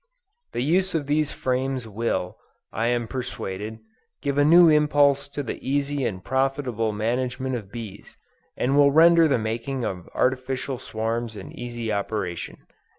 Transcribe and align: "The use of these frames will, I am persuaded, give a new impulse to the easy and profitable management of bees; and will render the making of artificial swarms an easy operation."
"The 0.53 0.63
use 0.63 0.95
of 0.95 1.05
these 1.05 1.31
frames 1.31 1.87
will, 1.87 2.35
I 2.73 2.87
am 2.87 3.07
persuaded, 3.07 3.77
give 4.23 4.35
a 4.39 4.43
new 4.43 4.67
impulse 4.67 5.27
to 5.27 5.43
the 5.43 5.61
easy 5.63 6.05
and 6.05 6.23
profitable 6.23 6.91
management 6.91 7.53
of 7.55 7.71
bees; 7.71 8.17
and 8.57 8.75
will 8.75 8.91
render 8.91 9.27
the 9.27 9.37
making 9.37 9.85
of 9.85 10.09
artificial 10.15 10.79
swarms 10.79 11.35
an 11.35 11.51
easy 11.51 11.93
operation." 11.93 12.65